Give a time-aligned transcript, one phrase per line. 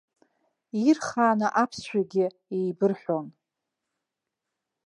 [0.87, 3.27] Ирхааны аԥсшәагьы еибырҳәон.